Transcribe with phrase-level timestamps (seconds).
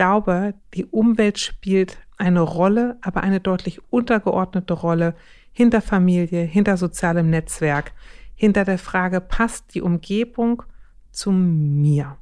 [0.00, 5.14] glaube, die Umwelt spielt eine Rolle, aber eine deutlich untergeordnete Rolle
[5.52, 7.92] hinter Familie, hinter sozialem Netzwerk,
[8.34, 10.62] hinter der Frage, passt die Umgebung
[11.10, 12.16] zu mir?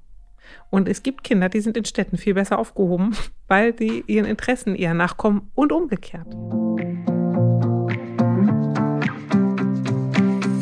[0.70, 3.14] Und es gibt Kinder, die sind in Städten viel besser aufgehoben,
[3.46, 6.26] weil die ihren Interessen eher nachkommen und umgekehrt.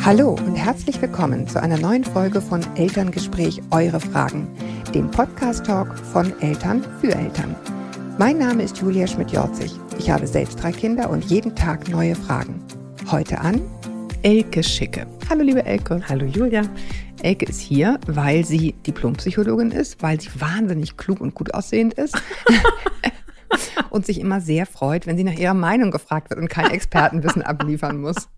[0.07, 4.46] Hallo und herzlich willkommen zu einer neuen Folge von Elterngespräch Eure Fragen,
[4.95, 7.56] dem Podcast-Talk von Eltern für Eltern.
[8.16, 9.73] Mein Name ist Julia Schmidt-Jorzig.
[9.98, 12.62] Ich habe selbst drei Kinder und jeden Tag neue Fragen.
[13.11, 13.61] Heute an
[14.23, 15.09] Elke Schicke.
[15.28, 16.00] Hallo liebe Elke.
[16.09, 16.62] Hallo Julia.
[17.23, 22.16] Elke ist hier, weil sie Diplompsychologin ist, weil sie wahnsinnig klug und gut aussehend ist.
[23.91, 27.42] und sich immer sehr freut, wenn sie nach ihrer Meinung gefragt wird und kein Expertenwissen
[27.42, 28.28] abliefern muss.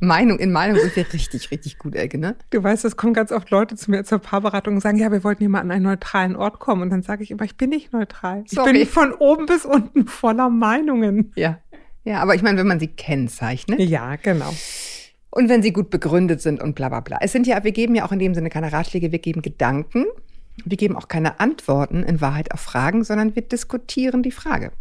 [0.00, 2.36] Meinung in Meinung sind wir richtig, richtig gut, Elke, ne?
[2.50, 5.22] Du weißt, es kommen ganz oft Leute zu mir zur Paarberatung und sagen, ja, wir
[5.24, 6.82] wollten hier mal an einen neutralen Ort kommen.
[6.82, 8.44] Und dann sage ich immer, ich bin nicht neutral.
[8.46, 8.70] Sorry.
[8.72, 11.32] Ich bin von oben bis unten voller Meinungen.
[11.36, 11.58] Ja.
[12.04, 13.78] Ja, aber ich meine, wenn man sie kennzeichnet.
[13.80, 14.52] Ja, genau.
[15.30, 17.18] Und wenn sie gut begründet sind und bla bla bla.
[17.20, 20.04] Es sind ja, wir geben ja auch in dem Sinne keine Ratschläge, wir geben Gedanken.
[20.64, 24.72] Wir geben auch keine Antworten in Wahrheit auf Fragen, sondern wir diskutieren die Frage.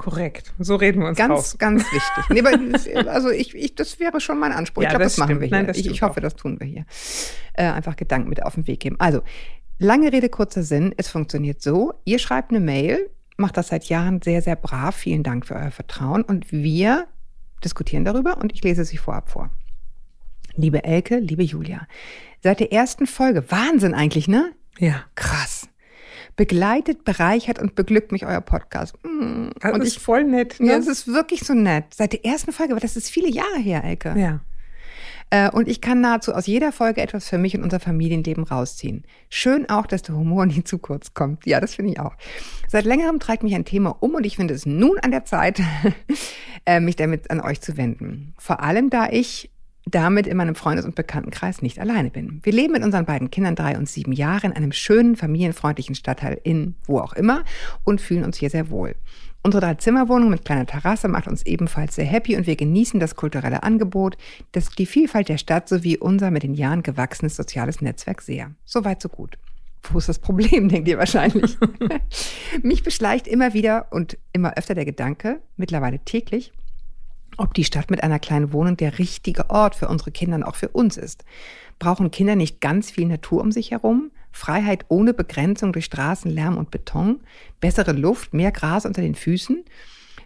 [0.00, 0.54] Korrekt.
[0.58, 1.58] So reden wir uns Ganz, raus.
[1.58, 2.24] ganz wichtig.
[2.30, 4.82] Nee, aber, also ich, ich, das wäre schon mein Anspruch.
[4.82, 5.62] Ja, ich glaube, das das, machen wir hier.
[5.62, 6.22] Nein, ich, ich hoffe, auch.
[6.22, 6.86] das tun wir hier.
[7.52, 8.96] Äh, einfach Gedanken mit auf den Weg geben.
[8.98, 9.20] Also,
[9.78, 10.94] lange Rede, kurzer Sinn.
[10.96, 11.92] Es funktioniert so.
[12.06, 14.96] Ihr schreibt eine Mail, macht das seit Jahren sehr, sehr brav.
[14.96, 16.22] Vielen Dank für euer Vertrauen.
[16.22, 17.06] Und wir
[17.62, 19.50] diskutieren darüber und ich lese sie vorab vor.
[20.56, 21.86] Liebe Elke, liebe Julia,
[22.42, 24.52] seit der ersten Folge, Wahnsinn eigentlich, ne?
[24.78, 25.04] Ja.
[25.14, 25.68] Krass.
[26.40, 28.96] Begleitet, bereichert und beglückt mich euer Podcast.
[29.04, 29.50] Mm.
[29.60, 30.68] Das und ist voll nett, ne?
[30.68, 31.92] ja, es ist wirklich so nett.
[31.92, 34.14] Seit der ersten Folge, aber das ist viele Jahre her, Elke.
[34.18, 34.40] ja.
[35.28, 39.04] Äh, und ich kann nahezu aus jeder Folge etwas für mich und unser Familienleben rausziehen.
[39.28, 41.44] Schön auch, dass der Humor nie zu kurz kommt.
[41.44, 42.14] Ja, das finde ich auch.
[42.68, 45.60] Seit längerem treibt mich ein Thema um und ich finde es nun an der Zeit,
[46.64, 48.32] äh, mich damit an euch zu wenden.
[48.38, 49.50] Vor allem, da ich
[49.86, 52.40] damit in meinem Freundes- und Bekanntenkreis nicht alleine bin.
[52.42, 56.38] Wir leben mit unseren beiden Kindern drei und sieben Jahre in einem schönen, familienfreundlichen Stadtteil
[56.42, 57.44] in wo auch immer
[57.84, 58.94] und fühlen uns hier sehr wohl.
[59.42, 63.62] Unsere Drei-Zimmer-Wohnung mit kleiner Terrasse macht uns ebenfalls sehr happy und wir genießen das kulturelle
[63.62, 64.18] Angebot,
[64.52, 68.50] das, die Vielfalt der Stadt sowie unser mit den Jahren gewachsenes soziales Netzwerk sehr.
[68.66, 69.38] Soweit, so gut.
[69.84, 71.56] Wo ist das Problem, denkt ihr wahrscheinlich?
[72.62, 76.52] Mich beschleicht immer wieder und immer öfter der Gedanke, mittlerweile täglich,
[77.40, 80.56] ob die Stadt mit einer kleinen Wohnung der richtige Ort für unsere Kinder und auch
[80.56, 81.24] für uns ist.
[81.78, 84.10] Brauchen Kinder nicht ganz viel Natur um sich herum?
[84.30, 87.20] Freiheit ohne Begrenzung durch Straßen, Lärm und Beton?
[87.58, 89.64] Bessere Luft, mehr Gras unter den Füßen?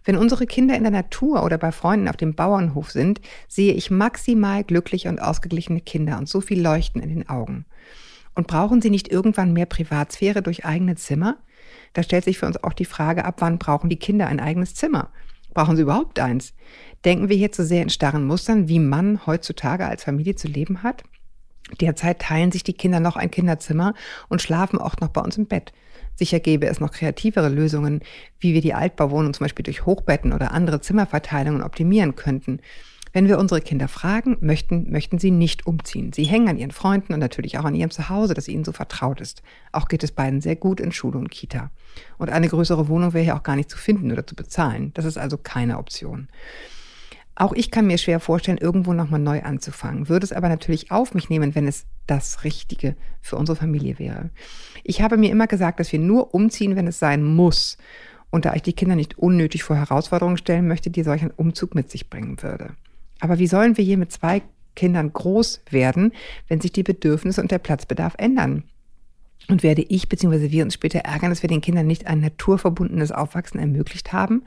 [0.04, 3.92] Wenn unsere Kinder in der Natur oder bei Freunden auf dem Bauernhof sind, sehe ich
[3.92, 7.64] maximal glückliche und ausgeglichene Kinder und so viel Leuchten in den Augen.
[8.34, 11.38] Und brauchen sie nicht irgendwann mehr Privatsphäre durch eigene Zimmer?
[11.92, 14.74] Da stellt sich für uns auch die Frage, ab wann brauchen die Kinder ein eigenes
[14.74, 15.10] Zimmer?
[15.54, 16.52] Brauchen sie überhaupt eins?
[17.04, 20.82] Denken wir hier zu sehr in starren Mustern, wie man heutzutage als Familie zu leben
[20.82, 21.04] hat?
[21.80, 23.94] Derzeit teilen sich die Kinder noch ein Kinderzimmer
[24.28, 25.72] und schlafen auch noch bei uns im Bett.
[26.16, 28.00] Sicher gäbe es noch kreativere Lösungen,
[28.38, 32.60] wie wir die Altbauwohnung zum Beispiel durch Hochbetten oder andere Zimmerverteilungen optimieren könnten.
[33.14, 36.12] Wenn wir unsere Kinder fragen, möchten, möchten sie nicht umziehen.
[36.12, 39.20] Sie hängen an ihren Freunden und natürlich auch an ihrem Zuhause, das ihnen so vertraut
[39.20, 39.44] ist.
[39.70, 41.70] Auch geht es beiden sehr gut in Schule und Kita.
[42.18, 44.90] Und eine größere Wohnung wäre hier auch gar nicht zu finden oder zu bezahlen.
[44.94, 46.26] Das ist also keine Option.
[47.36, 51.14] Auch ich kann mir schwer vorstellen, irgendwo nochmal neu anzufangen, würde es aber natürlich auf
[51.14, 54.30] mich nehmen, wenn es das Richtige für unsere Familie wäre.
[54.82, 57.78] Ich habe mir immer gesagt, dass wir nur umziehen, wenn es sein muss.
[58.30, 61.76] Und da ich die Kinder nicht unnötig vor Herausforderungen stellen möchte, die solch ein Umzug
[61.76, 62.74] mit sich bringen würde.
[63.24, 64.42] Aber wie sollen wir hier mit zwei
[64.76, 66.12] Kindern groß werden,
[66.46, 68.64] wenn sich die Bedürfnisse und der Platzbedarf ändern?
[69.48, 70.50] Und werde ich bzw.
[70.50, 74.42] wir uns später ärgern, dass wir den Kindern nicht ein naturverbundenes Aufwachsen ermöglicht haben?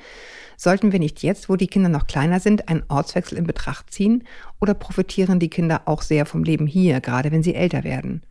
[0.57, 4.25] Sollten wir nicht jetzt, wo die Kinder noch kleiner sind, einen Ortswechsel in Betracht ziehen?
[4.61, 8.21] Oder profitieren die Kinder auch sehr vom Leben hier, gerade wenn sie älter werden?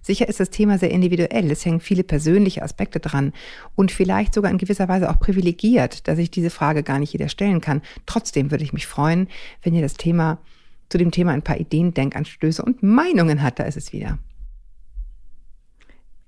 [0.00, 1.50] Sicher ist das Thema sehr individuell.
[1.50, 3.32] Es hängen viele persönliche Aspekte dran
[3.74, 7.28] und vielleicht sogar in gewisser Weise auch privilegiert, dass ich diese Frage gar nicht jeder
[7.28, 7.82] stellen kann.
[8.06, 9.28] Trotzdem würde ich mich freuen,
[9.62, 10.38] wenn ihr das Thema,
[10.88, 13.58] zu dem Thema ein paar Ideen, Denkanstöße und Meinungen hat.
[13.58, 14.18] Da ist es wieder.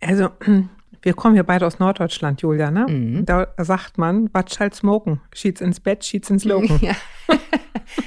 [0.00, 0.30] Also,
[1.02, 2.86] wir kommen hier beide aus Norddeutschland, Julia, ne?
[2.88, 3.24] Mhm.
[3.24, 5.20] Da sagt man, was schall smoken?
[5.32, 6.78] Schieds ins Bett, schieds ins Loken.
[6.82, 6.94] Ja.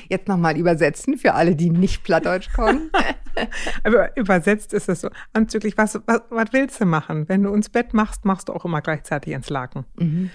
[0.09, 2.91] Jetzt nochmal übersetzen für alle, die nicht Plattdeutsch können.
[3.83, 5.09] Aber übersetzt ist es so.
[5.33, 7.29] Anzüglich, was, was, was willst du machen?
[7.29, 9.85] Wenn du ins Bett machst, machst du auch immer gleichzeitig ins Laken.
[9.95, 10.29] Mhm.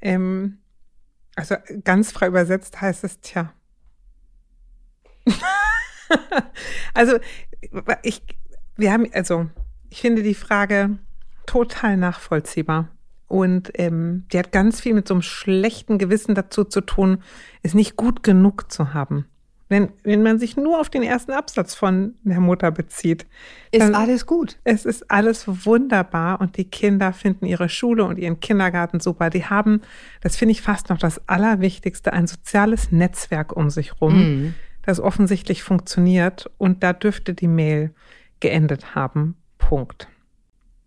[0.00, 0.58] Ähm,
[1.36, 3.52] also ganz frei übersetzt heißt es, tja.
[6.94, 7.18] also,
[8.02, 8.22] ich,
[8.76, 9.48] wir haben, also,
[9.90, 10.98] ich finde die Frage
[11.46, 12.88] total nachvollziehbar.
[13.26, 17.22] Und ähm, die hat ganz viel mit so einem schlechten Gewissen dazu zu tun,
[17.62, 19.26] es nicht gut genug zu haben.
[19.70, 23.24] Wenn, wenn man sich nur auf den ersten Absatz von der Mutter bezieht.
[23.70, 24.58] Ist alles gut.
[24.64, 29.30] Es ist alles wunderbar und die Kinder finden ihre Schule und ihren Kindergarten super.
[29.30, 29.80] Die haben,
[30.22, 34.54] das finde ich fast noch das Allerwichtigste, ein soziales Netzwerk um sich rum, mhm.
[34.82, 37.94] das offensichtlich funktioniert und da dürfte die Mail
[38.40, 39.36] geendet haben.
[39.56, 40.08] Punkt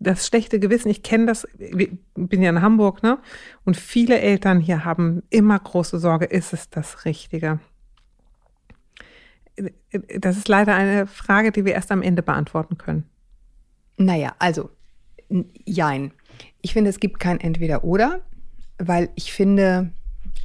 [0.03, 3.19] das schlechte Gewissen, ich kenne das, ich bin ja in Hamburg, ne?
[3.63, 7.59] Und viele Eltern hier haben immer große Sorge, ist es das Richtige?
[10.19, 13.03] Das ist leider eine Frage, die wir erst am Ende beantworten können.
[13.97, 14.69] Naja, also,
[15.65, 16.11] jein.
[16.61, 18.21] Ich finde, es gibt kein Entweder-Oder,
[18.79, 19.91] weil ich finde,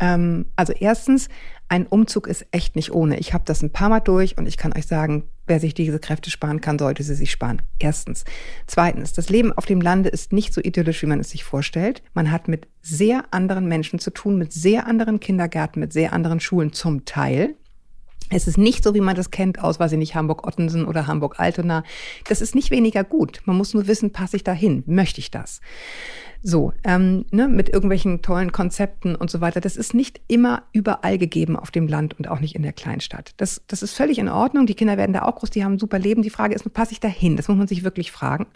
[0.01, 1.29] ähm, also erstens,
[1.69, 3.19] ein Umzug ist echt nicht ohne.
[3.19, 5.99] Ich habe das ein paar Mal durch und ich kann euch sagen, wer sich diese
[5.99, 7.61] Kräfte sparen kann, sollte sie sich sparen.
[7.79, 8.25] Erstens.
[8.67, 12.03] Zweitens, das Leben auf dem Lande ist nicht so idyllisch, wie man es sich vorstellt.
[12.15, 16.41] Man hat mit sehr anderen Menschen zu tun, mit sehr anderen Kindergärten, mit sehr anderen
[16.41, 17.55] Schulen zum Teil.
[18.31, 21.83] Es ist nicht so, wie man das kennt aus, weiß ich nicht, Hamburg-Ottensen oder Hamburg-Altona.
[22.29, 23.41] Das ist nicht weniger gut.
[23.47, 24.83] Man muss nur wissen, passe ich da hin?
[24.87, 25.61] Möchte ich das?
[26.43, 29.61] So, ähm, ne, mit irgendwelchen tollen Konzepten und so weiter.
[29.61, 33.33] Das ist nicht immer überall gegeben auf dem Land und auch nicht in der Kleinstadt.
[33.39, 34.67] Das, das ist völlig in Ordnung.
[34.67, 36.23] Die Kinder werden da auch groß, die haben ein super Leben.
[36.23, 37.37] Die Frage ist nur, passe ich da hin?
[37.37, 38.47] Das muss man sich wirklich fragen.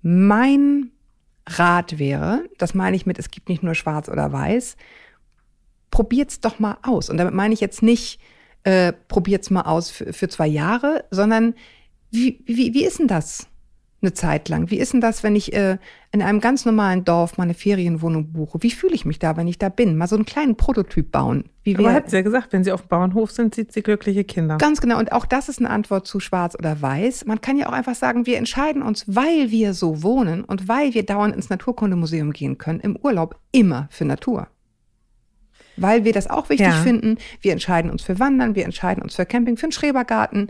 [0.00, 0.90] Mein
[1.46, 4.76] Rat wäre, das meine ich mit, es gibt nicht nur schwarz oder weiß,
[5.90, 7.08] probiert's doch mal aus.
[7.08, 8.18] Und damit meine ich jetzt nicht,
[8.64, 11.54] äh, probiert's mal aus für, für zwei Jahre, sondern
[12.10, 13.48] wie, wie, wie ist denn das?
[14.02, 14.70] eine Zeit lang.
[14.70, 15.78] Wie ist denn das, wenn ich äh,
[16.10, 18.58] in einem ganz normalen Dorf meine Ferienwohnung buche?
[18.62, 19.96] Wie fühle ich mich da, wenn ich da bin?
[19.96, 21.44] Mal so einen kleinen Prototyp bauen.
[21.62, 24.24] Wie Aber hat sie ja gesagt, wenn sie auf dem Bauernhof sind, sieht sie glückliche
[24.24, 24.58] Kinder.
[24.58, 24.98] Ganz genau.
[24.98, 27.26] Und auch das ist eine Antwort zu schwarz oder weiß.
[27.26, 30.94] Man kann ja auch einfach sagen, wir entscheiden uns, weil wir so wohnen und weil
[30.94, 34.48] wir dauernd ins Naturkundemuseum gehen können, im Urlaub immer für Natur
[35.76, 36.82] weil wir das auch wichtig ja.
[36.82, 37.18] finden.
[37.40, 40.48] Wir entscheiden uns für Wandern, wir entscheiden uns für Camping, für einen Schrebergarten,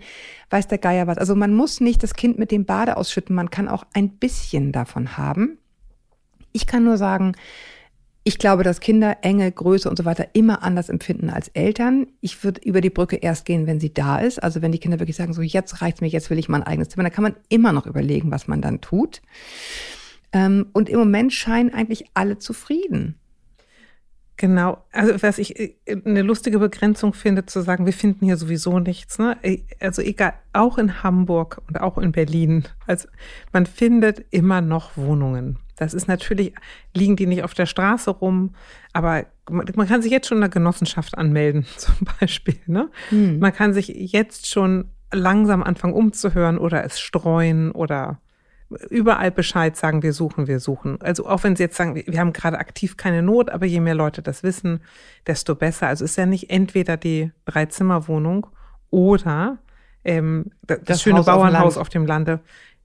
[0.51, 1.19] weiß der Geier was.
[1.19, 4.73] Also man muss nicht das Kind mit dem Bade ausschütten, man kann auch ein bisschen
[4.73, 5.59] davon haben.
[6.53, 7.35] Ich kann nur sagen,
[8.25, 12.07] ich glaube, dass Kinder Enge, Größe und so weiter immer anders empfinden als Eltern.
[12.21, 14.41] Ich würde über die Brücke erst gehen, wenn sie da ist.
[14.41, 16.91] Also wenn die Kinder wirklich sagen, so jetzt reicht's mir, jetzt will ich mein eigenes
[16.91, 19.23] Zimmer, dann kann man immer noch überlegen, was man dann tut.
[20.33, 23.17] Ähm, und im Moment scheinen eigentlich alle zufrieden.
[24.43, 28.81] Genau, also was ich äh, eine lustige Begrenzung finde, zu sagen, wir finden hier sowieso
[28.81, 29.21] nichts.
[29.21, 29.37] Ne?
[29.43, 32.65] Äh, also egal, auch in Hamburg und auch in Berlin.
[32.89, 33.07] Also
[33.53, 35.61] man findet immer noch Wohnungen.
[35.77, 36.55] Das ist natürlich,
[36.93, 38.57] liegen die nicht auf der Straße rum,
[38.93, 42.59] aber man kann sich jetzt schon in der Genossenschaft anmelden, zum Beispiel.
[42.67, 42.91] Ne?
[43.11, 43.39] Hm.
[43.39, 48.21] Man kann sich jetzt schon langsam anfangen umzuhören oder es streuen oder
[48.91, 51.01] überall Bescheid sagen, wir suchen, wir suchen.
[51.01, 53.95] Also auch wenn Sie jetzt sagen, wir haben gerade aktiv keine Not, aber je mehr
[53.95, 54.81] Leute das wissen,
[55.27, 55.89] desto besser.
[55.89, 58.47] Also ist ja nicht entweder die Dreizimmerwohnung
[58.91, 59.59] oder
[60.05, 62.41] ähm, das, das schöne Haus Bauernhaus auf dem, auf dem Lande.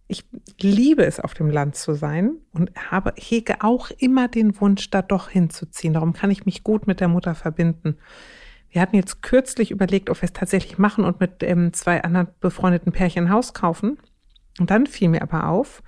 [0.08, 0.24] Ich
[0.62, 5.02] liebe es, auf dem Land zu sein und habe, hege auch immer den Wunsch, da
[5.02, 5.94] doch hinzuziehen.
[5.94, 7.98] Darum kann ich mich gut mit der Mutter verbinden.
[8.70, 12.28] Wir hatten jetzt kürzlich überlegt, ob wir es tatsächlich machen und mit ähm, zwei anderen
[12.40, 13.98] befreundeten Pärchen ein Haus kaufen.
[14.60, 15.84] Und dann fiel mir aber auf,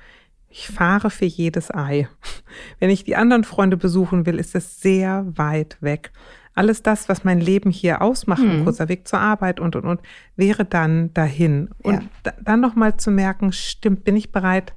[0.50, 2.08] ich fahre für jedes Ei.
[2.80, 6.12] Wenn ich die anderen Freunde besuchen will, ist es sehr weit weg.
[6.56, 8.50] Alles das, was mein Leben hier ausmacht, hm.
[8.50, 10.02] ein kurzer Weg zur Arbeit und, und, und,
[10.36, 11.70] wäre dann dahin.
[11.84, 12.34] Und ja.
[12.42, 14.74] dann nochmal zu merken, stimmt, bin ich bereit,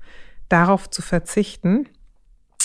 [0.49, 1.89] darauf zu verzichten?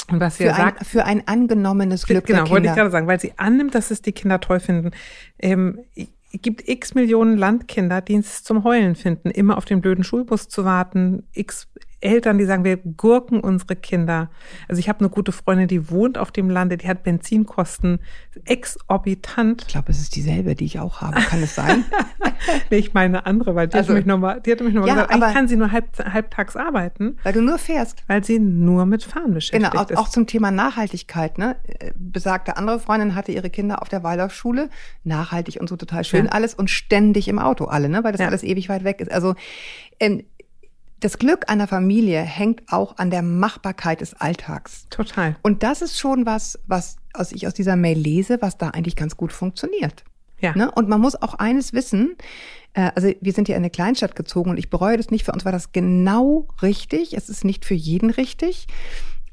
[0.09, 2.51] Und was sie für, sagt, ein, für ein angenommenes Glück genau, der Kinder.
[2.51, 4.91] wollte ich gerade sagen, weil sie annimmt, dass es die Kinder toll finden.
[5.39, 5.79] Ähm,
[6.31, 10.65] gibt x Millionen Landkinder, die es zum Heulen finden, immer auf den blöden Schulbus zu
[10.65, 11.67] warten, x
[11.99, 14.29] Eltern, die sagen, wir gurken unsere Kinder.
[14.67, 17.99] Also ich habe eine gute Freundin, die wohnt auf dem Lande, die hat Benzinkosten
[18.45, 19.63] exorbitant.
[19.63, 21.19] Ich glaube, es ist dieselbe, die ich auch habe.
[21.21, 21.85] Kann es sein?
[22.69, 24.89] nee, ich meine eine andere, weil die also, hat mich nochmal, die hatte mich nochmal
[24.89, 27.17] ja, gesagt, eigentlich kann sie nur halb, halbtags arbeiten.
[27.23, 28.03] Weil du nur fährst.
[28.07, 29.97] Weil sie nur mit Fahren beschäftigt genau, auch, ist.
[29.97, 31.37] auch zum Thema Nachhaltigkeit.
[31.37, 31.55] Ne?
[31.95, 34.69] Besagte andere Freundin hatte ihre Kinder auf der Waldorfschule,
[35.03, 36.31] nachhaltig und so total schön ja.
[36.31, 38.03] alles und ständig im Auto alle, ne?
[38.03, 38.27] weil das ja.
[38.27, 39.11] alles ewig weit weg ist.
[39.11, 39.33] Also
[39.99, 40.23] ähm,
[40.99, 44.87] das Glück einer Familie hängt auch an der Machbarkeit des Alltags.
[44.89, 45.35] Total.
[45.43, 48.95] Und das ist schon was, was aus, ich aus dieser Mail lese, was da eigentlich
[48.95, 50.03] ganz gut funktioniert.
[50.39, 50.55] Ja.
[50.55, 50.71] Ne?
[50.71, 52.15] Und man muss auch eines wissen,
[52.73, 55.25] äh, also wir sind ja in eine Kleinstadt gezogen und ich bereue das nicht.
[55.25, 57.15] Für uns war das genau richtig.
[57.15, 58.67] Es ist nicht für jeden richtig.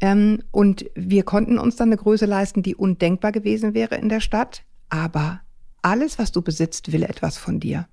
[0.00, 4.20] Ähm, und wir konnten uns dann eine Größe leisten, die undenkbar gewesen wäre in der
[4.20, 4.64] Stadt.
[4.88, 5.40] Aber
[5.82, 7.86] alles, was du besitzt, will etwas von dir.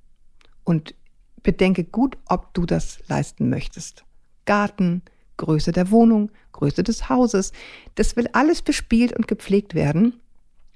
[0.63, 0.95] Und
[1.43, 4.05] bedenke gut, ob du das leisten möchtest.
[4.45, 5.01] Garten,
[5.37, 7.51] Größe der Wohnung, Größe des Hauses.
[7.95, 10.19] Das will alles bespielt und gepflegt werden.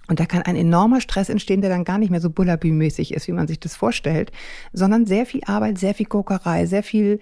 [0.08, 3.28] Und da kann ein enormer Stress entstehen, der dann gar nicht mehr so bullabü-mäßig ist,
[3.28, 4.32] wie man sich das vorstellt,
[4.72, 7.20] sondern sehr viel Arbeit, sehr viel Kokerei, sehr viel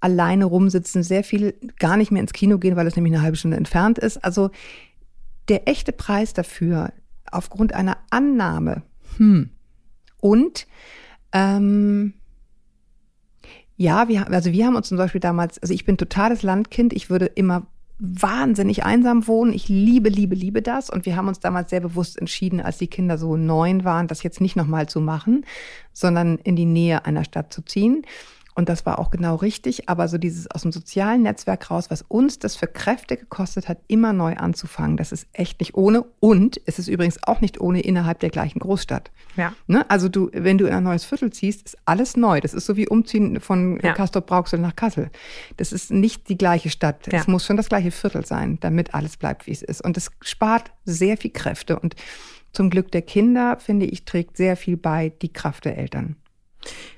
[0.00, 3.36] alleine rumsitzen, sehr viel gar nicht mehr ins Kino gehen, weil es nämlich eine halbe
[3.36, 4.24] Stunde entfernt ist.
[4.24, 4.50] Also
[5.48, 6.92] der echte Preis dafür
[7.30, 8.82] aufgrund einer Annahme
[9.16, 9.50] hm,
[10.20, 10.66] und
[11.32, 12.14] ähm,
[13.84, 17.10] ja, wir, also wir haben uns zum Beispiel damals, also ich bin totales Landkind, ich
[17.10, 17.66] würde immer
[17.98, 19.52] wahnsinnig einsam wohnen.
[19.52, 20.88] Ich liebe, liebe, liebe das.
[20.88, 24.22] Und wir haben uns damals sehr bewusst entschieden, als die Kinder so neun waren, das
[24.22, 25.44] jetzt nicht nochmal zu machen,
[25.92, 28.02] sondern in die Nähe einer Stadt zu ziehen.
[28.54, 29.88] Und das war auch genau richtig.
[29.88, 33.78] Aber so dieses aus dem sozialen Netzwerk raus, was uns das für Kräfte gekostet hat,
[33.88, 36.04] immer neu anzufangen, das ist echt nicht ohne.
[36.20, 39.10] Und es ist übrigens auch nicht ohne innerhalb der gleichen Großstadt.
[39.36, 39.52] Ja.
[39.66, 39.88] Ne?
[39.90, 42.40] Also du, wenn du in ein neues Viertel ziehst, ist alles neu.
[42.40, 43.92] Das ist so wie umziehen von ja.
[43.92, 45.10] Castor-Brauxel nach Kassel.
[45.56, 47.12] Das ist nicht die gleiche Stadt.
[47.12, 47.18] Ja.
[47.18, 49.80] Es muss schon das gleiche Viertel sein, damit alles bleibt, wie es ist.
[49.80, 51.78] Und es spart sehr viel Kräfte.
[51.78, 51.96] Und
[52.52, 56.14] zum Glück der Kinder, finde ich, trägt sehr viel bei die Kraft der Eltern.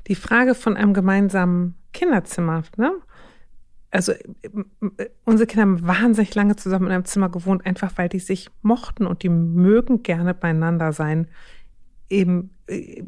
[0.07, 2.93] Die Frage von einem gemeinsamen Kinderzimmer, ne?
[3.91, 4.13] Also
[5.25, 9.07] unsere Kinder haben wahnsinnig lange zusammen in einem Zimmer gewohnt, einfach weil die sich mochten
[9.07, 11.29] und die mögen gerne beieinander sein.
[12.11, 13.05] Eben äh,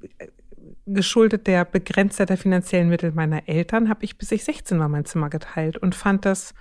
[0.86, 5.04] geschuldet der Begrenztheit der finanziellen Mittel meiner Eltern habe ich bis ich 16 war mein
[5.04, 6.54] Zimmer geteilt und fand das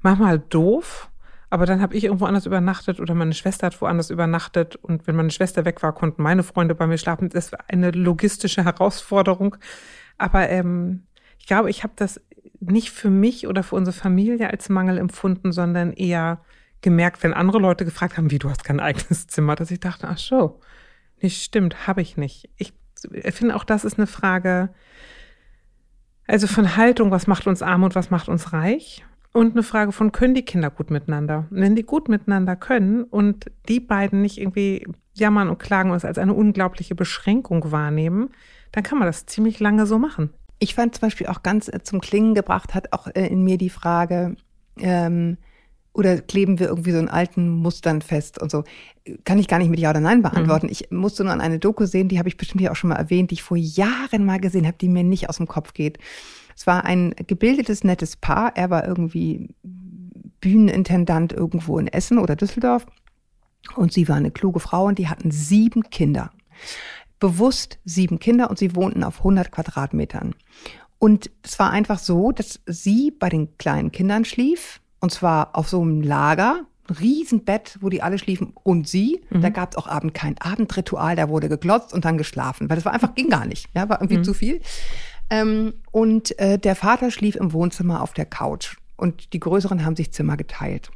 [0.00, 1.10] manchmal doof,
[1.50, 4.76] aber dann habe ich irgendwo anders übernachtet oder meine Schwester hat woanders übernachtet.
[4.76, 7.28] Und wenn meine Schwester weg war, konnten meine Freunde bei mir schlafen.
[7.28, 9.56] Das war eine logistische Herausforderung.
[10.16, 11.02] Aber ähm,
[11.38, 12.20] ich glaube, ich habe das
[12.60, 16.40] nicht für mich oder für unsere Familie als Mangel empfunden, sondern eher
[16.82, 20.06] gemerkt, wenn andere Leute gefragt haben, wie du hast kein eigenes Zimmer, dass ich dachte,
[20.08, 20.60] ach so,
[21.20, 22.48] nicht stimmt, habe ich nicht.
[22.56, 22.72] Ich
[23.32, 24.70] finde auch, das ist eine Frage,
[26.28, 29.04] also von Haltung, was macht uns arm und was macht uns reich?
[29.32, 31.46] Und eine Frage von, können die Kinder gut miteinander?
[31.50, 36.04] wenn die gut miteinander können und die beiden nicht irgendwie jammern und klagen und es
[36.04, 38.30] als eine unglaubliche Beschränkung wahrnehmen,
[38.72, 40.30] dann kann man das ziemlich lange so machen.
[40.58, 43.56] Ich fand zum Beispiel auch ganz äh, zum Klingen gebracht hat auch äh, in mir
[43.56, 44.36] die Frage,
[44.78, 45.36] ähm,
[45.92, 48.64] oder kleben wir irgendwie so in alten Mustern fest und so.
[49.24, 50.66] Kann ich gar nicht mit Ja oder Nein beantworten.
[50.66, 50.72] Mhm.
[50.72, 52.96] Ich musste nur an eine Doku sehen, die habe ich bestimmt hier auch schon mal
[52.96, 55.98] erwähnt, die ich vor Jahren mal gesehen habe, die mir nicht aus dem Kopf geht.
[56.60, 58.54] Es war ein gebildetes, nettes Paar.
[58.54, 59.48] Er war irgendwie
[60.42, 62.84] Bühnenintendant irgendwo in Essen oder Düsseldorf.
[63.76, 66.30] Und sie war eine kluge Frau und die hatten sieben Kinder.
[67.18, 70.34] Bewusst sieben Kinder und sie wohnten auf 100 Quadratmetern.
[70.98, 74.82] Und es war einfach so, dass sie bei den kleinen Kindern schlief.
[75.00, 79.22] Und zwar auf so einem Lager, ein Riesenbett, wo die alle schliefen und sie.
[79.30, 79.40] Mhm.
[79.40, 82.84] Da gab es auch abend kein Abendritual, da wurde geglotzt und dann geschlafen, weil das
[82.84, 83.66] war einfach, ging gar nicht.
[83.74, 84.24] Ja, war irgendwie mhm.
[84.24, 84.60] zu viel.
[85.30, 89.96] Ähm, und äh, der Vater schlief im Wohnzimmer auf der Couch und die Größeren haben
[89.96, 90.90] sich Zimmer geteilt.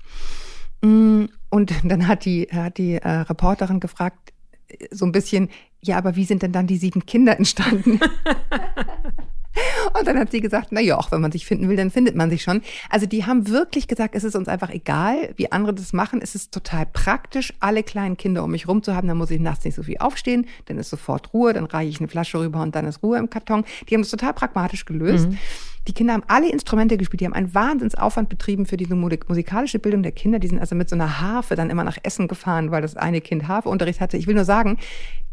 [0.82, 4.32] Mm, und dann hat die, hat die äh, Reporterin gefragt,
[4.68, 5.48] äh, so ein bisschen,
[5.80, 8.00] ja, aber wie sind denn dann die sieben Kinder entstanden?
[9.98, 12.16] Und dann hat sie gesagt, na ja, auch wenn man sich finden will, dann findet
[12.16, 12.62] man sich schon.
[12.90, 16.20] Also die haben wirklich gesagt, es ist uns einfach egal, wie andere das machen.
[16.22, 19.08] Es ist total praktisch, alle kleinen Kinder um mich rum zu haben.
[19.08, 22.00] Dann muss ich nachts nicht so viel aufstehen, dann ist sofort Ruhe, dann reiche ich
[22.00, 23.64] eine Flasche rüber und dann ist Ruhe im Karton.
[23.88, 25.28] Die haben das total pragmatisch gelöst.
[25.28, 25.38] Mhm.
[25.86, 30.02] Die Kinder haben alle Instrumente gespielt, die haben einen Wahnsinnsaufwand betrieben für diese musikalische Bildung
[30.02, 30.38] der Kinder.
[30.38, 33.20] Die sind also mit so einer Harfe dann immer nach Essen gefahren, weil das eine
[33.20, 34.16] Kind Harfeunterricht hatte.
[34.16, 34.78] Ich will nur sagen,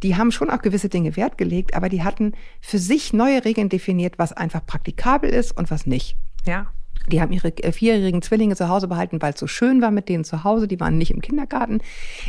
[0.03, 3.69] die haben schon auch gewisse Dinge Wert gelegt, aber die hatten für sich neue Regeln
[3.69, 6.17] definiert, was einfach praktikabel ist und was nicht.
[6.45, 6.67] Ja.
[7.07, 10.07] Die haben ihre äh, vierjährigen Zwillinge zu Hause behalten, weil es so schön war mit
[10.07, 10.67] denen zu Hause.
[10.67, 11.79] Die waren nicht im Kindergarten.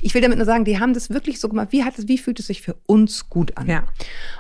[0.01, 1.69] Ich will damit nur sagen, die haben das wirklich so gemacht.
[1.71, 3.69] Wie hat es, wie fühlt es sich für uns gut an?
[3.69, 3.85] Ja.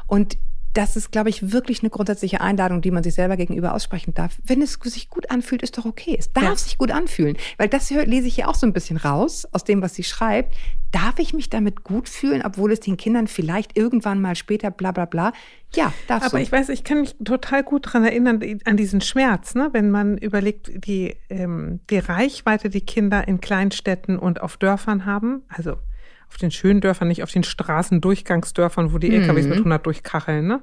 [0.06, 0.38] Und
[0.74, 4.38] das ist, glaube ich, wirklich eine grundsätzliche Einladung, die man sich selber gegenüber aussprechen darf.
[4.42, 6.16] Wenn es sich gut anfühlt, ist doch okay.
[6.18, 6.56] Es darf ja.
[6.56, 7.36] sich gut anfühlen.
[7.58, 10.54] Weil das lese ich hier auch so ein bisschen raus aus dem, was sie schreibt.
[10.90, 14.92] Darf ich mich damit gut fühlen, obwohl es den Kindern vielleicht irgendwann mal später bla
[14.92, 15.32] bla bla?
[15.74, 16.36] Ja, darf Aber so.
[16.36, 19.70] ich weiß, ich kann mich total gut daran erinnern, an diesen Schmerz, ne?
[19.72, 25.42] wenn man überlegt, die, ähm, die Reichweite, die Kinder in Kleinstädten und auf Dörfern haben.
[25.48, 25.76] Also
[26.32, 29.22] auf den schönen Dörfern, nicht auf den Straßendurchgangsdörfern, wo die mhm.
[29.22, 30.62] LKWs mit 100 durchkacheln, ne?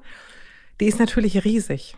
[0.80, 1.96] Die ist natürlich riesig.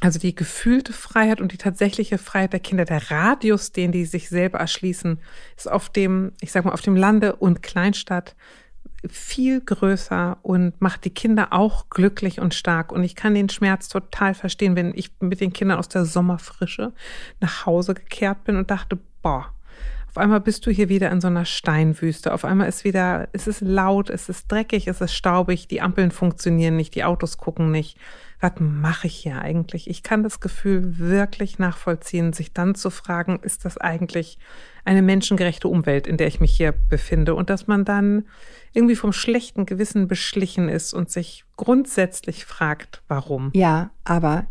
[0.00, 4.28] Also die gefühlte Freiheit und die tatsächliche Freiheit der Kinder, der Radius, den die sich
[4.28, 5.18] selber erschließen,
[5.56, 8.36] ist auf dem, ich sag mal, auf dem Lande und Kleinstadt
[9.08, 12.92] viel größer und macht die Kinder auch glücklich und stark.
[12.92, 16.92] Und ich kann den Schmerz total verstehen, wenn ich mit den Kindern aus der Sommerfrische
[17.40, 19.52] nach Hause gekehrt bin und dachte, boah,
[20.16, 22.32] auf einmal bist du hier wieder in so einer Steinwüste.
[22.32, 26.10] Auf einmal ist wieder, es ist laut, es ist dreckig, es ist staubig, die Ampeln
[26.10, 27.98] funktionieren nicht, die Autos gucken nicht.
[28.40, 29.90] was mache ich hier eigentlich?
[29.90, 34.38] Ich kann das Gefühl wirklich nachvollziehen, sich dann zu fragen, ist das eigentlich
[34.86, 37.34] eine menschengerechte Umwelt, in der ich mich hier befinde?
[37.34, 38.24] Und dass man dann
[38.72, 43.50] irgendwie vom schlechten Gewissen beschlichen ist und sich grundsätzlich fragt, warum.
[43.52, 44.46] Ja, aber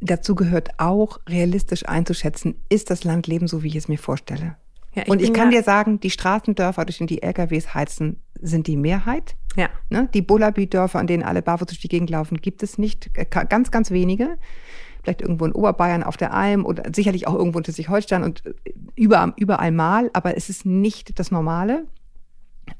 [0.00, 4.56] dazu gehört auch realistisch einzuschätzen, ist das Landleben so, wie ich es mir vorstelle?
[4.98, 8.20] Ja, ich und ich kann ja dir sagen, die Straßendörfer, durch die die LKWs heizen,
[8.40, 9.36] sind die Mehrheit.
[9.56, 9.68] Ja.
[9.90, 10.08] Ne?
[10.12, 13.10] Die Bullaby-Dörfer, an denen alle barfuß durch die Gegend laufen, gibt es nicht.
[13.14, 14.38] Äh, ganz, ganz wenige.
[15.02, 18.54] Vielleicht irgendwo in Oberbayern auf der Alm oder sicherlich auch irgendwo in Schleswig-Holstein und äh,
[18.96, 21.86] überall, überall mal, aber es ist nicht das Normale.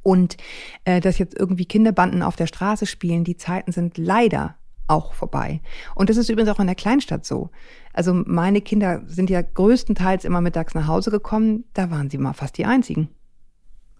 [0.02, 0.36] Und
[0.84, 4.56] äh, dass jetzt irgendwie Kinderbanden auf der Straße spielen, die Zeiten sind leider
[4.88, 5.60] auch vorbei.
[5.94, 7.50] Und das ist übrigens auch in der Kleinstadt so.
[7.92, 12.32] Also meine Kinder sind ja größtenteils immer mittags nach Hause gekommen, da waren sie mal
[12.32, 13.08] fast die einzigen.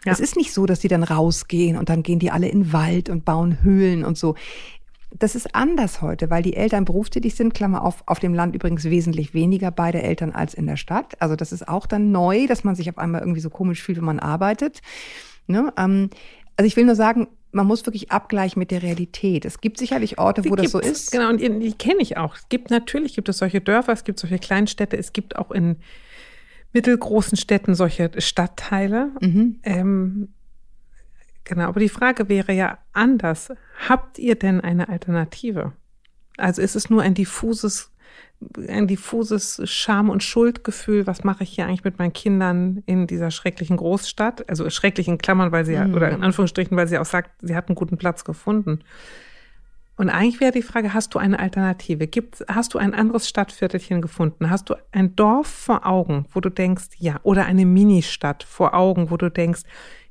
[0.04, 0.12] Ja.
[0.12, 2.72] Es ist nicht so, dass die dann rausgehen und dann gehen die alle in den
[2.72, 4.36] Wald und bauen Höhlen und so.
[5.10, 8.84] Das ist anders heute, weil die Eltern berufstätig sind, Klammer auf, auf dem Land übrigens
[8.84, 11.20] wesentlich weniger beide Eltern als in der Stadt.
[11.20, 13.98] Also das ist auch dann neu, dass man sich auf einmal irgendwie so komisch fühlt,
[13.98, 14.82] wenn man arbeitet.
[15.46, 15.72] Ne?
[15.78, 16.10] Ähm,
[16.56, 19.44] also ich will nur sagen, man muss wirklich abgleichen mit der Realität.
[19.44, 21.12] Es gibt sicherlich Orte, die wo das so ist.
[21.12, 22.36] Genau, und die kenne ich auch.
[22.36, 25.76] Es gibt natürlich, gibt es solche Dörfer, es gibt solche Kleinstädte, es gibt auch in
[26.72, 29.10] mittelgroßen Städten solche Stadtteile.
[29.20, 29.60] Mhm.
[29.62, 30.28] Ähm,
[31.44, 33.50] genau, aber die Frage wäre ja anders.
[33.88, 35.72] Habt ihr denn eine Alternative?
[36.36, 37.90] Also ist es nur ein diffuses
[38.68, 43.30] ein diffuses Scham- und Schuldgefühl, was mache ich hier eigentlich mit meinen Kindern in dieser
[43.30, 44.48] schrecklichen Großstadt?
[44.48, 46.24] Also schrecklichen Klammern, weil sie ja, oder in mhm.
[46.24, 48.80] Anführungsstrichen, weil sie auch sagt, sie hat einen guten Platz gefunden.
[49.96, 52.06] Und eigentlich wäre die Frage, hast du eine Alternative?
[52.06, 54.48] Gibt, hast du ein anderes Stadtviertelchen gefunden?
[54.48, 59.10] Hast du ein Dorf vor Augen, wo du denkst, ja, oder eine Ministadt vor Augen,
[59.10, 59.62] wo du denkst,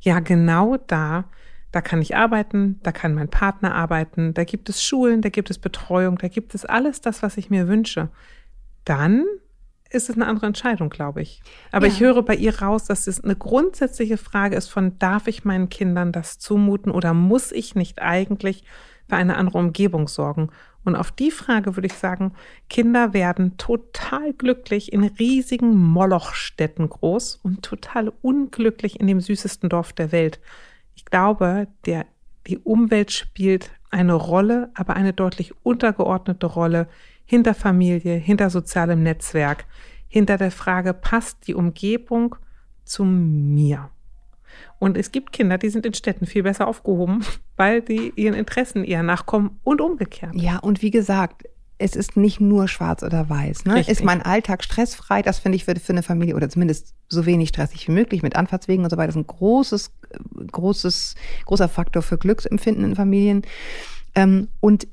[0.02, 1.30] ja, genau da
[1.72, 5.50] da kann ich arbeiten, da kann mein Partner arbeiten, da gibt es Schulen, da gibt
[5.50, 8.10] es Betreuung, da gibt es alles das, was ich mir wünsche.
[8.86, 9.26] Dann
[9.90, 11.42] ist es eine andere Entscheidung, glaube ich.
[11.72, 11.94] Aber ja.
[11.94, 15.70] ich höre bei ihr raus, dass es eine grundsätzliche Frage ist von, darf ich meinen
[15.70, 18.64] Kindern das zumuten oder muss ich nicht eigentlich
[19.08, 20.50] für eine andere Umgebung sorgen?
[20.84, 22.34] Und auf die Frage würde ich sagen,
[22.70, 29.92] Kinder werden total glücklich in riesigen Molochstädten groß und total unglücklich in dem süßesten Dorf
[29.92, 30.40] der Welt
[30.98, 32.08] ich glaube, der,
[32.48, 36.88] die Umwelt spielt eine Rolle, aber eine deutlich untergeordnete Rolle
[37.24, 39.66] hinter Familie, hinter sozialem Netzwerk,
[40.08, 42.36] hinter der Frage, passt die Umgebung
[42.84, 43.92] zu mir?
[44.80, 47.24] Und es gibt Kinder, die sind in Städten viel besser aufgehoben,
[47.58, 50.34] weil die ihren Interessen eher nachkommen und umgekehrt.
[50.34, 51.44] Ja, und wie gesagt,
[51.80, 53.66] es ist nicht nur schwarz oder weiß.
[53.66, 53.82] Ne?
[53.82, 55.22] Ist mein Alltag stressfrei?
[55.22, 58.36] Das finde ich für, für eine Familie oder zumindest so wenig stressig wie möglich mit
[58.36, 59.08] Anfahrtswegen und so weiter.
[59.08, 59.92] Das ist ein großes,
[60.52, 63.44] großes, großer Faktor für Glücksempfinden in Familien.
[64.16, 64.88] Ähm, und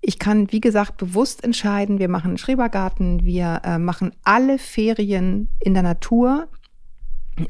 [0.00, 5.48] ich kann, wie gesagt, bewusst entscheiden, wir machen einen Schrebergarten, wir äh, machen alle Ferien
[5.60, 6.48] in der Natur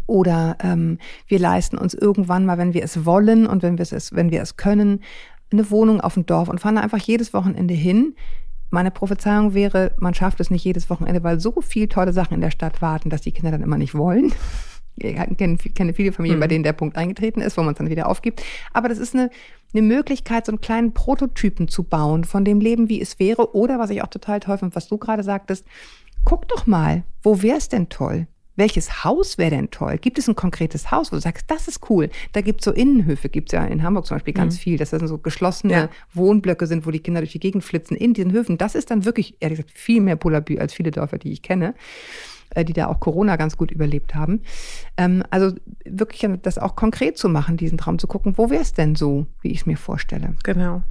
[0.06, 4.14] oder ähm, wir leisten uns irgendwann mal, wenn wir es wollen und wenn wir es,
[4.14, 5.00] wenn wir es können,
[5.52, 8.14] eine Wohnung auf dem Dorf und fahren einfach jedes Wochenende hin.
[8.72, 12.40] Meine Prophezeiung wäre, man schafft es nicht jedes Wochenende, weil so viele tolle Sachen in
[12.40, 14.32] der Stadt warten, dass die Kinder dann immer nicht wollen.
[14.94, 16.42] Ich kenne, kenne viele Familien, mhm.
[16.42, 18.42] bei denen der Punkt eingetreten ist, wo man es dann wieder aufgibt.
[18.74, 19.30] Aber das ist eine,
[19.72, 23.54] eine Möglichkeit, so einen kleinen Prototypen zu bauen von dem Leben, wie es wäre.
[23.54, 25.64] Oder was ich auch total toll finde, was du gerade sagtest,
[26.26, 28.26] guck doch mal, wo wäre es denn toll?
[28.56, 29.98] Welches Haus wäre denn toll?
[29.98, 32.10] Gibt es ein konkretes Haus, wo du sagst, das ist cool?
[32.32, 34.60] Da gibt es so Innenhöfe, gibt es ja in Hamburg zum Beispiel ganz mhm.
[34.60, 35.88] viel, dass das so geschlossene ja.
[36.14, 38.58] Wohnblöcke sind, wo die Kinder durch die Gegend flitzen in diesen Höfen.
[38.58, 41.74] Das ist dann wirklich, ehrlich gesagt, viel mehr Bullabü als viele Dörfer, die ich kenne
[42.54, 44.42] äh, die da auch Corona ganz gut überlebt haben.
[44.96, 48.74] Ähm, also wirklich das auch konkret zu machen, diesen Traum zu gucken, wo wäre es
[48.74, 50.34] denn so, wie ich es mir vorstelle.
[50.42, 50.82] Genau.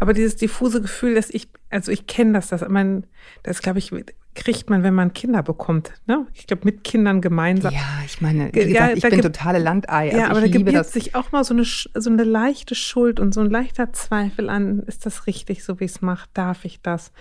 [0.00, 3.04] Aber dieses diffuse Gefühl, dass ich, also ich kenne das, dass man,
[3.42, 3.92] das glaube ich,
[4.38, 5.92] kriegt man, wenn man Kinder bekommt.
[6.06, 6.26] Ne?
[6.32, 7.74] Ich glaube, mit Kindern gemeinsam.
[7.74, 10.10] Ja, ich meine, gesagt, ich bin totale Landei.
[10.10, 13.18] Also ja, aber da gibt es sich auch mal so eine, so eine leichte Schuld
[13.18, 16.28] und so ein leichter Zweifel an, ist das richtig, so wie ich es mache?
[16.34, 17.12] Darf ich das?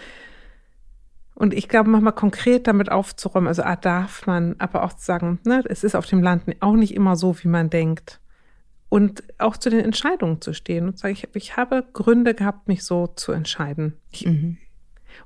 [1.33, 5.39] Und ich glaube, manchmal konkret damit aufzuräumen, also ah, darf man, aber auch zu sagen,
[5.43, 8.19] ne, es ist auf dem Land auch nicht immer so, wie man denkt
[8.89, 12.67] und auch zu den Entscheidungen zu stehen und zu sagen, ich, ich habe Gründe gehabt,
[12.67, 13.93] mich so zu entscheiden.
[14.11, 14.57] Ich, mhm.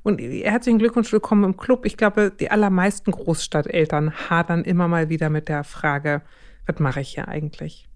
[0.04, 1.86] Und herzlichen Glückwunsch, willkommen im Club.
[1.86, 6.22] Ich glaube, die allermeisten Großstadteltern hadern immer mal wieder mit der Frage,
[6.66, 7.88] was mache ich hier eigentlich?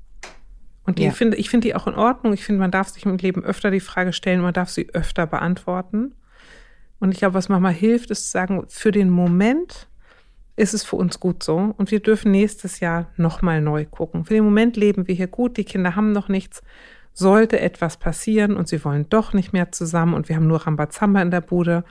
[0.85, 1.11] Und die ja.
[1.11, 2.33] finde, ich finde die auch in Ordnung.
[2.33, 5.25] Ich finde, man darf sich im Leben öfter die Frage stellen, man darf sie öfter
[5.25, 6.13] beantworten.
[6.99, 9.87] Und ich glaube, was manchmal hilft, ist zu sagen, für den Moment
[10.55, 14.25] ist es für uns gut so und wir dürfen nächstes Jahr nochmal neu gucken.
[14.25, 16.61] Für den Moment leben wir hier gut, die Kinder haben noch nichts.
[17.15, 21.21] Sollte etwas passieren und sie wollen doch nicht mehr zusammen und wir haben nur Rambazamba
[21.21, 21.85] in der Bude,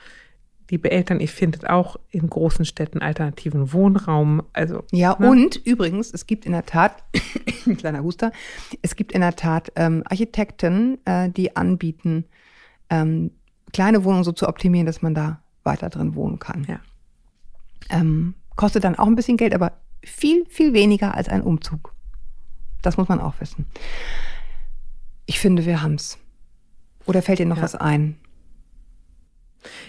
[0.71, 4.43] liebe Eltern, ihr findet auch in großen Städten alternativen Wohnraum.
[4.53, 5.29] Also, ja, ne?
[5.31, 7.03] und übrigens, es gibt in der Tat,
[7.79, 8.33] kleiner Huster,
[8.83, 12.27] es gibt in der Tat ähm, Architekten, äh, die anbieten,
[12.91, 13.31] ähm,
[13.73, 16.67] kleine Wohnungen so zu optimieren, dass man da weiter drin wohnen kann.
[16.69, 16.81] Ja.
[17.89, 19.73] Ähm, kostet dann auch ein bisschen Geld, aber
[20.05, 21.95] viel, viel weniger als ein Umzug.
[22.83, 23.65] Das muss man auch wissen.
[25.27, 26.19] Ich finde, wir haben's.
[27.07, 27.63] Oder fällt dir noch ja.
[27.63, 28.17] was ein?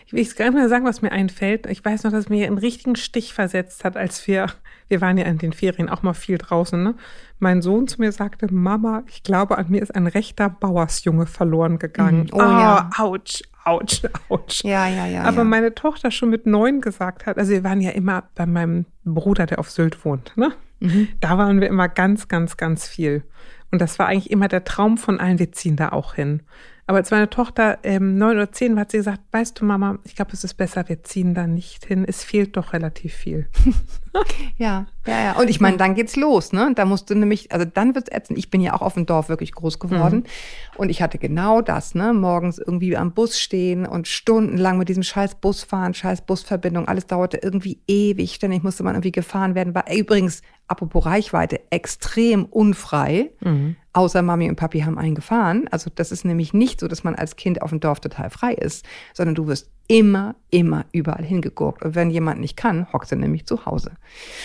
[0.05, 1.65] Ich will gar nicht mehr sagen, was mir einfällt.
[1.67, 4.47] Ich weiß noch, dass mir einen richtigen Stich versetzt hat, als wir,
[4.87, 6.95] wir waren ja in den Ferien auch mal viel draußen, ne?
[7.39, 11.79] Mein Sohn zu mir sagte, Mama, ich glaube, an mir ist ein rechter Bauersjunge verloren
[11.79, 12.29] gegangen.
[12.31, 12.89] Oh, oh ja.
[12.97, 14.63] ouch, ouch, ouch.
[14.63, 15.23] Ja, ja, ja.
[15.23, 15.43] Aber ja.
[15.43, 19.45] meine Tochter schon mit neun gesagt hat, also wir waren ja immer bei meinem Bruder,
[19.45, 20.53] der auf Sylt wohnt, ne?
[20.79, 21.09] Mhm.
[21.19, 23.23] Da waren wir immer ganz, ganz, ganz viel.
[23.71, 26.41] Und das war eigentlich immer der Traum von allen, wir ziehen da auch hin.
[26.87, 29.97] Aber als meine Tochter ähm, neun oder zehn war, hat sie gesagt, weißt du, Mama,
[30.03, 32.05] ich glaube, es ist besser, wir ziehen da nicht hin.
[32.07, 33.47] Es fehlt doch relativ viel.
[34.57, 35.31] ja, ja, ja.
[35.39, 36.71] Und ich meine, dann geht's los, ne?
[36.75, 38.37] Da musst du nämlich, also dann wird's ätzend.
[38.37, 40.17] Ich bin ja auch auf dem Dorf wirklich groß geworden.
[40.17, 40.77] Mhm.
[40.77, 42.13] Und ich hatte genau das, ne?
[42.13, 46.87] Morgens irgendwie am Bus stehen und stundenlang mit diesem scheiß Bus fahren, scheiß Busverbindung.
[46.87, 48.35] Alles dauerte irgendwie ewig.
[48.35, 49.73] Ständig musste man irgendwie gefahren werden.
[49.73, 53.31] War übrigens, apropos Reichweite, extrem unfrei.
[53.41, 55.67] Mhm außer Mami und Papi haben einen gefahren.
[55.71, 58.53] Also das ist nämlich nicht so, dass man als Kind auf dem Dorf total frei
[58.53, 61.83] ist, sondern du wirst immer, immer überall hingegurkt.
[61.83, 63.91] Und wenn jemand nicht kann, hockt er nämlich zu Hause.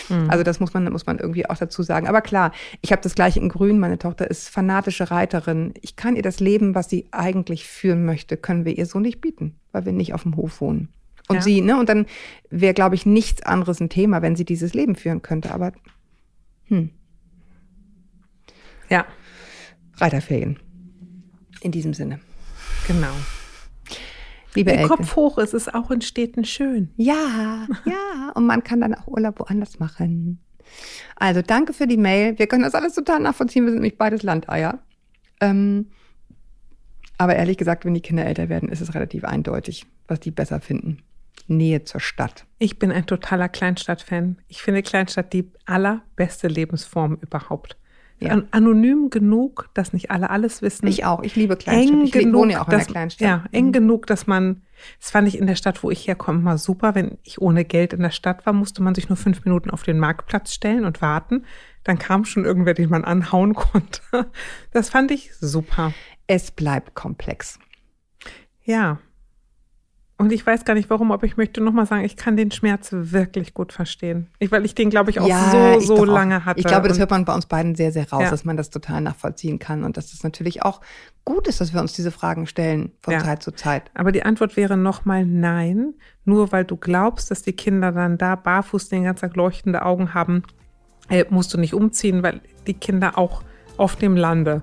[0.07, 0.29] Mhm.
[0.29, 2.07] Also das muss man, muss man irgendwie auch dazu sagen.
[2.07, 3.77] Aber klar, ich habe das gleiche in Grün.
[3.77, 5.73] Meine Tochter ist fanatische Reiterin.
[5.81, 9.19] Ich kann ihr das Leben, was sie eigentlich führen möchte, können wir ihr so nicht
[9.19, 10.87] bieten, weil wir nicht auf dem Hof wohnen.
[11.27, 11.41] Und ja.
[11.41, 11.77] sie, ne?
[11.77, 12.05] Und dann
[12.49, 15.53] wäre, glaube ich, nichts anderes ein Thema, wenn sie dieses Leben führen könnte.
[15.53, 15.73] Aber
[16.71, 16.89] hm.
[18.89, 19.05] Ja.
[19.97, 20.57] Reiterferien.
[21.61, 22.19] In diesem Sinne.
[22.87, 23.13] Genau.
[24.55, 26.89] Liebe Der Kopf hoch ist es auch in Städten schön.
[26.97, 28.31] Ja, ja.
[28.35, 30.39] Und man kann dann auch Urlaub woanders machen.
[31.15, 32.39] Also danke für die Mail.
[32.39, 33.63] Wir können das alles total nachvollziehen.
[33.65, 34.79] Wir sind nämlich beides Landeier.
[35.39, 35.91] Ähm,
[37.17, 40.59] aber ehrlich gesagt, wenn die Kinder älter werden, ist es relativ eindeutig, was die besser
[40.59, 41.03] finden.
[41.51, 42.45] Nähe zur Stadt.
[42.57, 44.37] Ich bin ein totaler Kleinstadtfan.
[44.47, 47.77] Ich finde Kleinstadt die allerbeste Lebensform überhaupt
[48.21, 48.41] ja.
[48.51, 50.87] anonym genug, dass nicht alle alles wissen.
[50.87, 51.23] Ich auch.
[51.23, 51.97] Ich liebe Kleinstadt.
[51.97, 53.27] Eng ich genug, wohne ja auch in dass, der Kleinstadt.
[53.27, 53.71] Ja, eng mhm.
[53.71, 54.61] genug, dass man,
[54.99, 56.95] das fand ich in der Stadt, wo ich herkomme, mal super.
[56.95, 59.83] Wenn ich ohne Geld in der Stadt war, musste man sich nur fünf Minuten auf
[59.83, 61.45] den Marktplatz stellen und warten.
[61.83, 64.01] Dann kam schon irgendwer, den man anhauen konnte.
[64.71, 65.93] Das fand ich super.
[66.27, 67.59] Es bleibt komplex.
[68.63, 68.99] Ja,
[70.21, 72.89] und ich weiß gar nicht warum, aber ich möchte nochmal sagen, ich kann den Schmerz
[72.91, 74.27] wirklich gut verstehen.
[74.37, 76.59] Ich, weil ich den, glaube ich, auch ja, so, so lange hatte.
[76.59, 78.29] Ich glaube, das hört man bei uns beiden sehr, sehr raus, ja.
[78.29, 80.79] dass man das total nachvollziehen kann und dass es natürlich auch
[81.25, 83.19] gut ist, dass wir uns diese Fragen stellen von ja.
[83.23, 83.89] Zeit zu Zeit.
[83.95, 85.95] Aber die Antwort wäre nochmal nein.
[86.23, 90.13] Nur weil du glaubst, dass die Kinder dann da barfuß den ganzen Tag leuchtende Augen
[90.13, 90.43] haben,
[91.09, 93.41] äh, musst du nicht umziehen, weil die Kinder auch
[93.77, 94.61] auf dem Lande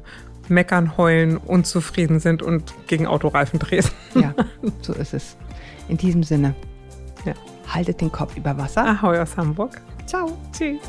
[0.49, 3.85] meckern, heulen, unzufrieden sind und gegen Autoreifen drehen.
[4.15, 4.35] Ja,
[4.83, 5.37] so ist es.
[5.89, 6.55] In diesem Sinne,
[7.25, 7.35] ja.
[7.73, 8.85] haltet den Kopf über Wasser.
[8.87, 9.81] Ahoi aus Hamburg.
[10.07, 10.37] Ciao.
[10.53, 10.81] Tschüss.